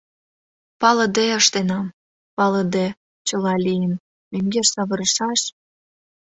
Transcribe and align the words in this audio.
«Палыде 0.81 1.25
ыштенам... 1.39 1.85
палыде, 2.37 2.85
чыла 3.27 3.53
лийын... 3.65 3.93
мӧҥгеш 4.31 4.67
савырышаш... 4.75 5.41